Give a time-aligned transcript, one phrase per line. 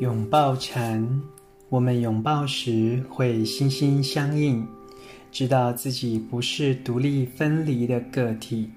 [0.00, 1.22] 拥抱禅，
[1.68, 4.66] 我们拥抱时会心心相印，
[5.30, 8.68] 知道自己不是独立分离的个体。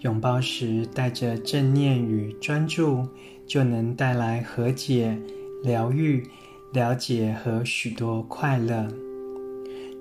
[0.00, 3.08] 拥抱时带着正念与专注，
[3.46, 5.16] 就能带来和解、
[5.62, 6.22] 疗愈、
[6.70, 8.86] 了解和许多快乐。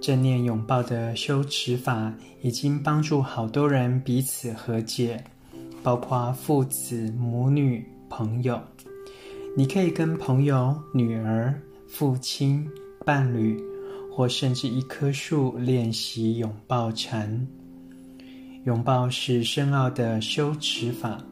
[0.01, 5.23] 正念拥抱的修持法已经帮助好多人彼此和解，
[5.81, 8.61] 包括父子、母女、朋友。
[9.57, 12.69] 你可以跟朋友、女儿、父亲、
[13.05, 13.57] 伴侣，
[14.11, 17.47] 或甚至一棵树练习拥抱禅。
[18.65, 21.23] 拥抱是深奥的修持法，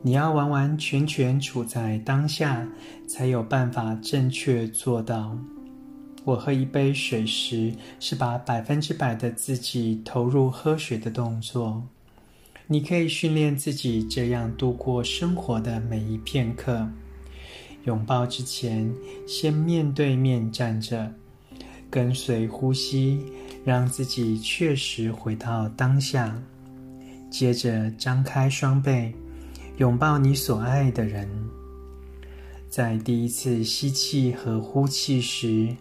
[0.00, 2.66] 你要完完全全处在当下，
[3.06, 5.36] 才有办法正确做到。
[6.24, 7.70] 我喝一杯水时，
[8.00, 11.82] 是把百分之百的自己投入喝水的动作。
[12.66, 16.88] 你可以训练自己这样度过生活的每一片刻。
[17.84, 18.92] 拥抱之前，
[19.26, 21.12] 先面对面站着，
[21.90, 23.20] 跟随呼吸，
[23.64, 26.34] 让自己确实回到当下。
[27.30, 29.12] 接着张开双臂，
[29.78, 31.28] 拥抱你所爱的人。
[32.70, 35.74] 在第一次吸气和呼气时，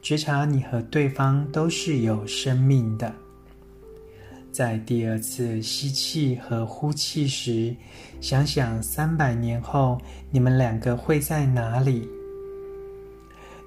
[0.00, 3.14] 觉察你和对方都是有生命的。
[4.52, 7.74] 在第二次吸气和呼气时，
[8.20, 9.96] 想想三百年后
[10.30, 12.06] 你们两个会在哪里。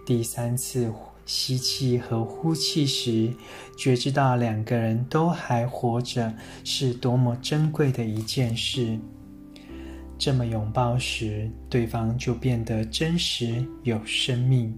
[0.05, 0.91] 第三次
[1.25, 3.33] 吸气和呼气时，
[3.77, 6.33] 觉知到两个人都还活着，
[6.65, 8.99] 是多么珍贵的一件事。
[10.19, 14.77] 这么拥抱时，对方就变得真实有生命。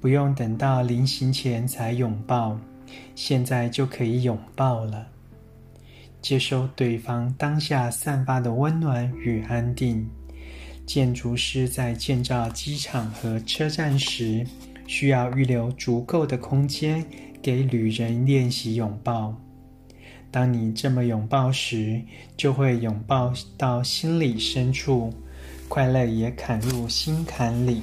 [0.00, 2.58] 不用等到临行前才拥抱，
[3.14, 5.06] 现在就可以拥抱了。
[6.20, 10.08] 接收对方当下散发的温暖与安定。
[10.84, 14.46] 建筑师在建造机场和车站时，
[14.86, 17.04] 需要预留足够的空间
[17.40, 19.34] 给旅人练习拥抱。
[20.30, 22.02] 当你这么拥抱时，
[22.36, 25.12] 就会拥抱到心里深处，
[25.68, 27.82] 快乐也砍入心坎里。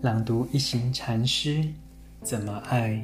[0.00, 1.64] 朗读一行禅师
[2.26, 3.00] 怎么爱